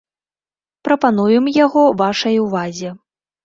[0.89, 2.99] Прапануем яго вашай увазе.